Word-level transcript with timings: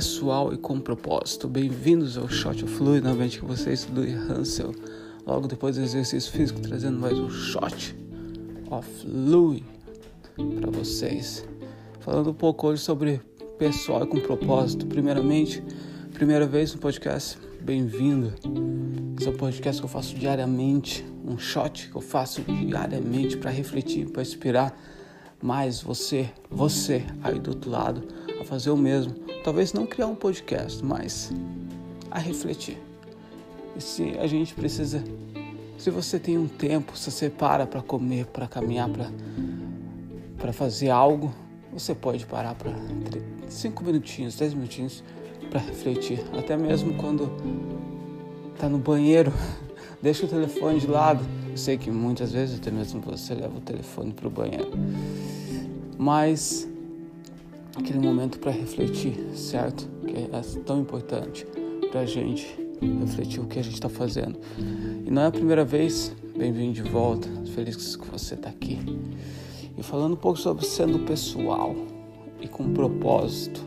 pessoal 0.00 0.50
e 0.50 0.56
com 0.56 0.80
propósito. 0.80 1.46
Bem-vindos 1.46 2.16
ao 2.16 2.26
Shot 2.26 2.64
of 2.64 2.74
Fluid, 2.74 3.04
novamente 3.04 3.38
com 3.38 3.46
vocês, 3.46 3.86
Louis 3.94 4.14
Hansel. 4.14 4.74
Logo 5.26 5.46
depois 5.46 5.76
do 5.76 5.82
exercício 5.82 6.32
físico, 6.32 6.58
trazendo 6.58 6.98
mais 6.98 7.18
um 7.18 7.28
Shot 7.28 7.94
of 8.70 8.88
Fluid 9.02 9.62
para 10.58 10.70
vocês. 10.70 11.46
Falando 12.00 12.30
um 12.30 12.32
pouco 12.32 12.68
hoje 12.68 12.80
sobre 12.80 13.20
pessoal 13.58 14.04
e 14.04 14.06
com 14.06 14.18
propósito. 14.20 14.86
Primeiramente, 14.86 15.62
primeira 16.14 16.46
vez 16.46 16.72
no 16.72 16.80
podcast, 16.80 17.38
bem-vindo. 17.60 18.32
Esse 19.18 19.28
é 19.28 19.30
um 19.30 19.36
podcast 19.36 19.82
que 19.82 19.84
eu 19.84 19.90
faço 19.90 20.14
diariamente, 20.14 21.04
um 21.26 21.36
shot 21.36 21.90
que 21.90 21.96
eu 21.96 22.00
faço 22.00 22.40
diariamente 22.40 23.36
para 23.36 23.50
refletir, 23.50 24.08
para 24.08 24.22
inspirar 24.22 24.74
mais 25.42 25.82
você, 25.82 26.30
você 26.50 27.04
aí 27.22 27.38
do 27.38 27.50
outro 27.50 27.70
lado, 27.70 28.08
a 28.40 28.44
fazer 28.44 28.70
o 28.70 28.76
mesmo. 28.76 29.14
Talvez 29.44 29.72
não 29.72 29.86
criar 29.86 30.06
um 30.06 30.14
podcast, 30.14 30.84
mas 30.84 31.30
a 32.10 32.18
refletir. 32.18 32.78
E 33.76 33.80
se 33.80 34.18
a 34.18 34.26
gente 34.26 34.54
precisa, 34.54 35.04
se 35.78 35.90
você 35.90 36.18
tem 36.18 36.36
um 36.36 36.48
tempo, 36.48 36.96
se 36.96 37.10
você 37.10 37.30
para 37.30 37.66
para 37.66 37.82
comer, 37.82 38.26
para 38.26 38.48
caminhar, 38.48 38.88
para 40.38 40.52
fazer 40.52 40.90
algo, 40.90 41.32
você 41.72 41.94
pode 41.94 42.26
parar 42.26 42.54
para 42.54 42.72
cinco 43.48 43.84
minutinhos, 43.84 44.36
dez 44.36 44.54
minutinhos 44.54 45.04
para 45.50 45.60
refletir. 45.60 46.24
Até 46.36 46.56
mesmo 46.56 46.94
quando 46.94 47.30
tá 48.58 48.68
no 48.68 48.78
banheiro, 48.78 49.32
deixa 50.02 50.26
o 50.26 50.28
telefone 50.28 50.80
de 50.80 50.86
lado. 50.86 51.24
Eu 51.50 51.56
sei 51.56 51.76
que 51.76 51.90
muitas 51.90 52.32
vezes 52.32 52.58
até 52.58 52.70
mesmo 52.70 53.00
você 53.00 53.34
leva 53.34 53.56
o 53.56 53.60
telefone 53.60 54.12
para 54.12 54.26
o 54.26 54.30
banheiro, 54.30 54.70
mas 55.98 56.69
aquele 57.76 57.98
momento 57.98 58.38
para 58.38 58.50
refletir, 58.50 59.16
certo? 59.34 59.88
Que 60.06 60.16
é 60.34 60.60
tão 60.64 60.80
importante 60.80 61.46
para 61.90 62.00
a 62.00 62.06
gente 62.06 62.46
refletir 63.00 63.40
o 63.40 63.46
que 63.46 63.58
a 63.58 63.62
gente 63.62 63.74
está 63.74 63.88
fazendo. 63.88 64.38
E 65.04 65.10
não 65.10 65.22
é 65.22 65.26
a 65.26 65.30
primeira 65.30 65.64
vez, 65.64 66.14
bem-vindo 66.36 66.72
de 66.72 66.82
volta, 66.82 67.28
feliz 67.54 67.96
que 67.96 68.06
você 68.06 68.34
está 68.34 68.48
aqui. 68.48 68.78
E 69.76 69.82
falando 69.82 70.14
um 70.14 70.16
pouco 70.16 70.38
sobre 70.38 70.64
sendo 70.64 71.00
pessoal 71.00 71.74
e 72.40 72.48
com 72.48 72.72
propósito. 72.72 73.60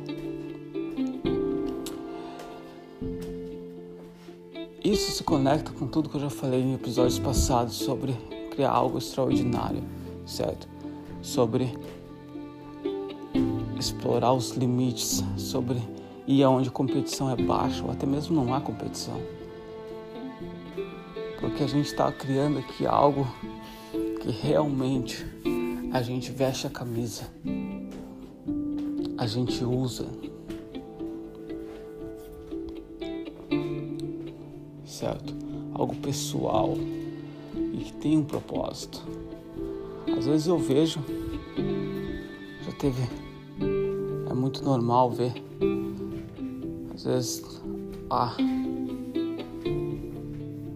Isso 4.83 5.11
se 5.11 5.23
conecta 5.23 5.71
com 5.71 5.87
tudo 5.87 6.09
que 6.09 6.15
eu 6.15 6.21
já 6.21 6.29
falei 6.29 6.61
em 6.61 6.73
episódios 6.73 7.17
passados 7.17 7.75
sobre 7.75 8.13
criar 8.51 8.71
algo 8.71 8.97
extraordinário, 8.97 9.81
certo? 10.25 10.67
Sobre 11.21 11.73
explorar 13.83 14.33
os 14.33 14.51
limites, 14.51 15.23
sobre 15.37 15.81
ir 16.25 16.41
aonde 16.43 16.71
competição 16.71 17.29
é 17.29 17.35
baixa 17.35 17.83
ou 17.83 17.91
até 17.91 18.05
mesmo 18.05 18.35
não 18.35 18.53
há 18.53 18.61
competição. 18.61 19.19
Porque 21.39 21.63
a 21.63 21.67
gente 21.67 21.87
está 21.87 22.11
criando 22.11 22.59
aqui 22.59 22.85
algo 22.85 23.27
que 24.21 24.31
realmente 24.31 25.25
a 25.91 26.01
gente 26.01 26.31
veste 26.31 26.65
a 26.65 26.69
camisa, 26.69 27.23
a 29.17 29.27
gente 29.27 29.63
usa. 29.63 30.07
Certo? 34.85 35.35
Algo 35.73 35.95
pessoal 35.95 36.77
e 37.73 37.83
que 37.83 37.93
tem 37.93 38.17
um 38.17 38.23
propósito. 38.23 39.01
Às 40.17 40.25
vezes 40.25 40.47
eu 40.47 40.57
vejo, 40.57 41.01
já 42.65 42.71
teve 42.73 43.22
muito 44.43 44.61
normal 44.61 45.09
ver. 45.09 45.33
Às 46.93 47.05
vezes 47.05 47.61
há 48.09 48.35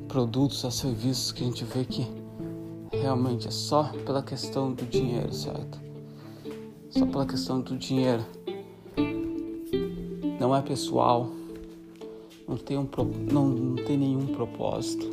produtos, 0.07 0.63
há 0.63 0.71
serviços 0.71 1.33
que 1.33 1.43
a 1.43 1.47
gente 1.47 1.65
vê 1.65 1.83
que 1.83 2.07
realmente 2.93 3.45
é 3.49 3.51
só 3.51 3.91
pela 4.05 4.23
questão 4.23 4.71
do 4.71 4.85
dinheiro, 4.85 5.33
certo? 5.33 5.81
Só 6.89 7.05
pela 7.07 7.25
questão 7.25 7.59
do 7.59 7.77
dinheiro. 7.77 8.23
Não 10.39 10.55
é 10.55 10.61
pessoal, 10.61 11.29
não 12.47 12.55
tem, 12.55 12.77
um, 12.77 12.87
não, 13.29 13.49
não 13.49 13.75
tem 13.83 13.97
nenhum 13.97 14.27
propósito. 14.27 15.05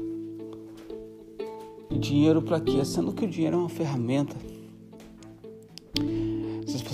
dinheiro 1.90 2.40
para 2.40 2.60
quê? 2.60 2.84
Sendo 2.84 3.12
que 3.12 3.24
o 3.24 3.28
dinheiro 3.28 3.56
é 3.56 3.58
uma 3.58 3.68
ferramenta 3.68 4.36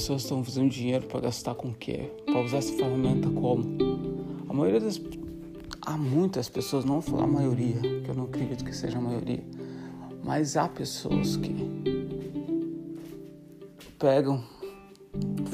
pessoas 0.00 0.22
estão 0.22 0.42
fazendo 0.42 0.70
dinheiro 0.70 1.06
para 1.06 1.20
gastar 1.20 1.54
com 1.54 1.68
o 1.68 1.74
quê? 1.74 2.10
Para 2.24 2.40
usar 2.40 2.56
essa 2.56 2.72
ferramenta 2.72 3.28
como? 3.28 3.62
A 4.48 4.52
maioria 4.54 4.80
das. 4.80 4.98
Há 5.82 5.94
muitas 5.94 6.48
pessoas, 6.48 6.86
não 6.86 7.00
vou 7.00 7.02
falar 7.02 7.24
a 7.24 7.26
maioria, 7.26 7.74
que 7.74 8.08
eu 8.08 8.14
não 8.14 8.24
acredito 8.24 8.64
que 8.64 8.74
seja 8.74 8.96
a 8.96 9.00
maioria, 9.00 9.44
mas 10.24 10.56
há 10.56 10.68
pessoas 10.68 11.36
que 11.36 11.54
pegam, 13.98 14.42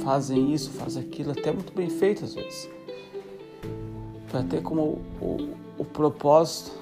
fazem 0.05 0.53
isso, 0.53 0.71
fazem 0.71 1.03
aquilo, 1.03 1.33
até 1.33 1.51
muito 1.53 1.73
bem 1.73 1.91
feito 1.91 2.25
às 2.25 2.35
vezes, 2.35 2.71
para 4.29 4.45
ter 4.45 4.63
como 4.63 5.01
o, 5.21 5.25
o, 5.25 5.55
o 5.79 5.85
propósito 5.85 6.73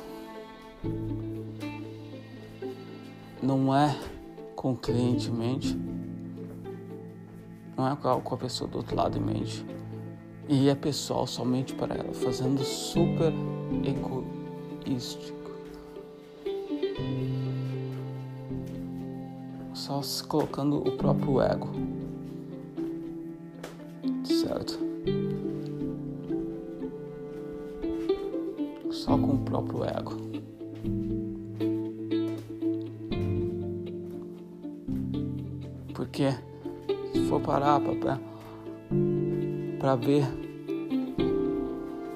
não 3.42 3.74
é 3.74 3.96
com 4.54 4.72
o 4.72 4.76
cliente 4.76 5.30
mente, 5.30 5.76
não 7.76 7.88
é 7.88 7.96
com 7.96 8.34
a 8.34 8.38
pessoa 8.38 8.68
do 8.70 8.78
outro 8.78 8.96
lado 8.96 9.18
em 9.18 9.20
mente. 9.20 9.64
E 10.48 10.68
é 10.68 10.74
pessoal 10.74 11.26
somente 11.26 11.74
para 11.74 11.94
ela, 11.94 12.12
fazendo 12.12 12.62
super 12.62 13.32
egoístico. 13.82 15.50
Só 19.72 20.02
se 20.02 20.22
colocando 20.24 20.86
o 20.86 20.96
próprio 20.96 21.40
ego. 21.40 21.68
Certo? 24.24 24.78
Só 28.90 29.18
com 29.18 29.34
o 29.34 29.38
próprio 29.38 29.84
ego. 29.84 30.12
Porque 35.94 36.34
for 37.34 37.40
parar 37.40 37.80
para 39.80 39.96
ver 39.96 40.24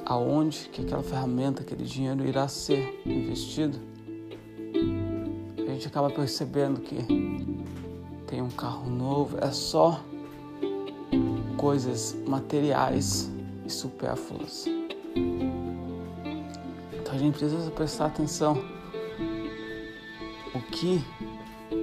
aonde 0.06 0.69
que 0.73 0.83
aquela 0.83 1.03
ferramenta, 1.03 1.62
aquele 1.62 1.83
dinheiro 1.83 2.25
irá 2.25 2.47
ser 2.47 3.03
investido, 3.05 3.77
a 5.59 5.71
gente 5.73 5.89
acaba 5.89 6.09
percebendo 6.09 6.81
que 6.81 6.97
tem 8.29 8.41
um 8.41 8.49
carro 8.49 8.89
novo, 8.89 9.39
é 9.41 9.51
só 9.51 10.01
coisas 11.56 12.17
materiais 12.25 13.29
e 13.67 13.71
supérfluas. 13.71 14.67
Então 16.93 17.12
a 17.12 17.19
gente 17.19 17.37
precisa 17.37 17.71
prestar 17.73 18.06
atenção. 18.06 18.56
O 20.55 20.61
que, 20.71 21.03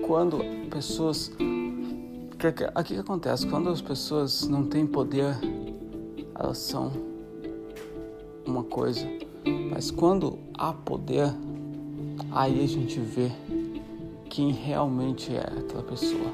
quando 0.07 0.39
pessoas 0.69 1.31
aqui 2.75 2.93
que 2.93 2.99
acontece, 2.99 3.47
quando 3.47 3.69
as 3.69 3.81
pessoas 3.81 4.47
não 4.47 4.65
têm 4.65 4.85
poder, 4.85 5.35
elas 6.37 6.57
são 6.57 6.91
uma 8.45 8.63
coisa, 8.63 9.07
mas 9.71 9.89
quando 9.89 10.37
há 10.53 10.73
poder, 10.73 11.33
aí 12.31 12.63
a 12.63 12.67
gente 12.67 12.99
vê 12.99 13.31
quem 14.29 14.51
realmente 14.51 15.33
é 15.33 15.39
aquela 15.41 15.83
pessoa. 15.83 16.31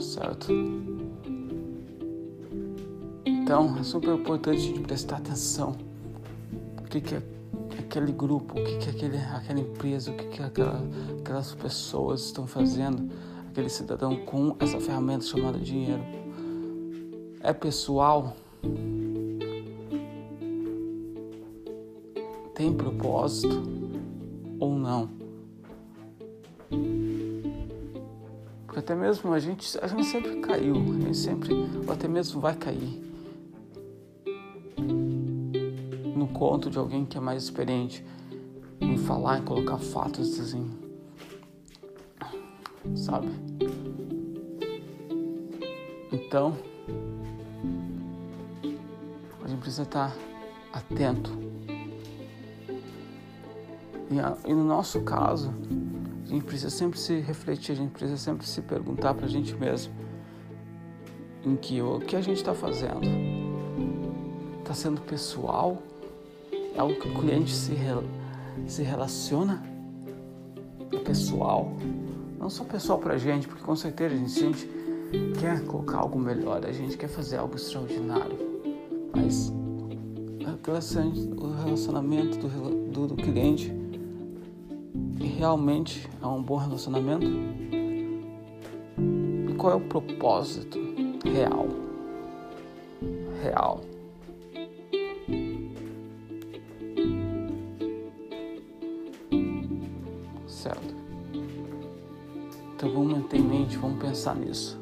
Certo? 0.00 0.52
Então 3.24 3.76
é 3.78 3.82
super 3.82 4.14
importante 4.14 4.56
a 4.56 4.60
gente 4.60 4.80
prestar 4.80 5.18
atenção. 5.18 5.76
O 6.78 6.82
que, 6.84 7.00
que 7.00 7.14
é 7.14 7.37
aquele 7.88 8.12
grupo, 8.12 8.60
o 8.60 8.62
que, 8.62 8.76
que 8.76 8.90
aquele, 8.90 9.16
aquela 9.16 9.60
empresa, 9.60 10.10
o 10.10 10.14
que, 10.14 10.26
que 10.26 10.42
aquela, 10.42 10.84
aquelas 11.18 11.54
pessoas 11.54 12.26
estão 12.26 12.46
fazendo, 12.46 13.10
aquele 13.48 13.70
cidadão 13.70 14.14
com 14.26 14.54
essa 14.60 14.78
ferramenta 14.78 15.24
chamada 15.24 15.58
dinheiro. 15.58 16.02
É 17.40 17.52
pessoal? 17.54 18.36
Tem 22.54 22.74
propósito 22.74 23.62
ou 24.60 24.74
não? 24.74 25.08
Porque 28.66 28.80
até 28.80 28.94
mesmo 28.94 29.32
a 29.32 29.38
gente, 29.38 29.78
a 29.80 29.86
gente 29.86 30.04
sempre 30.04 30.40
caiu, 30.40 30.74
a 30.74 31.00
gente 31.00 31.16
sempre, 31.16 31.54
ou 31.86 31.90
até 31.90 32.06
mesmo 32.06 32.38
vai 32.38 32.54
cair 32.54 33.07
conto 36.38 36.70
de 36.70 36.78
alguém 36.78 37.04
que 37.04 37.18
é 37.18 37.20
mais 37.20 37.42
experiente 37.42 38.04
em 38.80 38.96
falar, 38.96 39.40
em 39.40 39.42
colocar 39.42 39.76
fatos 39.76 40.38
assim, 40.38 40.70
sabe? 42.94 43.28
Então, 46.12 46.56
a 49.42 49.48
gente 49.48 49.58
precisa 49.58 49.82
estar 49.82 50.14
atento. 50.72 51.36
E, 54.10 54.48
e 54.48 54.54
no 54.54 54.64
nosso 54.64 55.00
caso, 55.00 55.52
a 56.24 56.28
gente 56.28 56.44
precisa 56.44 56.70
sempre 56.70 57.00
se 57.00 57.18
refletir, 57.18 57.72
a 57.72 57.74
gente 57.74 57.90
precisa 57.90 58.16
sempre 58.16 58.46
se 58.46 58.62
perguntar 58.62 59.12
para 59.14 59.26
a 59.26 59.28
gente 59.28 59.56
mesmo 59.56 59.92
em 61.44 61.56
que 61.56 61.82
o 61.82 61.98
que 61.98 62.14
a 62.14 62.20
gente 62.20 62.36
está 62.36 62.54
fazendo 62.54 63.00
está 64.60 64.74
sendo 64.74 65.00
pessoal, 65.00 65.82
é 66.74 66.80
algo 66.80 66.94
que 66.94 67.08
o 67.08 67.14
cliente 67.14 67.54
se, 67.54 67.72
se 68.66 68.82
relaciona, 68.82 69.62
é 70.92 70.98
pessoal, 70.98 71.72
não 72.38 72.48
só 72.48 72.64
pessoal 72.64 72.98
para 72.98 73.14
a 73.14 73.18
gente, 73.18 73.46
porque 73.46 73.62
com 73.62 73.76
certeza 73.76 74.14
a 74.14 74.18
gente, 74.18 74.42
a 74.42 74.46
gente 74.46 75.38
quer 75.38 75.64
colocar 75.64 75.98
algo 75.98 76.18
melhor, 76.18 76.64
a 76.64 76.72
gente 76.72 76.96
quer 76.96 77.08
fazer 77.08 77.36
algo 77.36 77.56
extraordinário, 77.56 78.38
mas 79.14 79.52
o 81.36 81.64
relacionamento 81.64 82.38
do, 82.38 82.90
do, 82.90 83.06
do 83.08 83.16
cliente 83.16 83.72
realmente 85.38 86.08
é 86.20 86.26
um 86.26 86.42
bom 86.42 86.56
relacionamento? 86.56 87.26
E 89.48 89.54
qual 89.54 89.72
é 89.72 89.76
o 89.76 89.80
propósito 89.80 90.78
real? 91.24 91.68
Real. 93.42 93.80
Então 102.78 102.92
vamos 102.92 103.12
manter 103.12 103.38
em 103.38 103.42
mente, 103.42 103.76
vamos 103.76 103.98
pensar 103.98 104.36
nisso. 104.36 104.78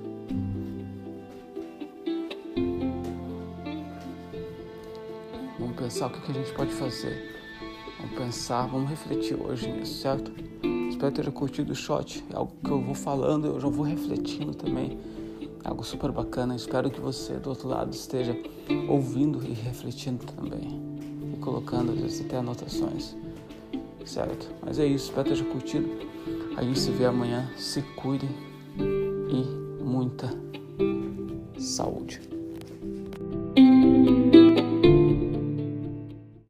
Vamos 5.58 5.76
pensar 5.78 6.08
o 6.08 6.10
que 6.10 6.30
a 6.30 6.34
gente 6.34 6.52
pode 6.52 6.74
fazer. 6.74 7.34
Vamos 7.98 8.18
pensar, 8.18 8.66
vamos 8.66 8.90
refletir 8.90 9.34
hoje 9.40 9.72
nisso, 9.72 10.02
certo? 10.02 10.30
Espero 10.90 11.10
ter 11.10 11.32
curtido 11.32 11.72
o 11.72 11.74
shot. 11.74 12.22
É 12.30 12.36
algo 12.36 12.52
que 12.62 12.70
eu 12.70 12.82
vou 12.82 12.94
falando, 12.94 13.46
eu 13.46 13.58
já 13.58 13.68
vou 13.68 13.86
refletindo 13.86 14.54
também. 14.54 14.98
É 15.64 15.68
algo 15.70 15.82
super 15.82 16.12
bacana. 16.12 16.54
Espero 16.54 16.90
que 16.90 17.00
você 17.00 17.38
do 17.38 17.48
outro 17.48 17.66
lado 17.66 17.94
esteja 17.94 18.36
ouvindo 18.90 19.42
e 19.42 19.54
refletindo 19.54 20.26
também. 20.26 20.82
E 21.32 21.38
colocando, 21.38 21.92
às 21.92 21.98
vezes, 21.98 22.26
até 22.26 22.36
anotações. 22.36 23.16
Certo? 24.04 24.50
Mas 24.62 24.78
é 24.78 24.84
isso, 24.84 25.06
espero 25.06 25.30
ter 25.30 25.42
curtido. 25.46 25.88
A 26.56 26.62
gente 26.62 26.78
se 26.78 26.90
vê 26.90 27.04
amanhã. 27.04 27.48
Se 27.56 27.82
cuide 27.82 28.28
e 29.28 29.82
muita 29.84 30.28
saúde. 31.58 32.35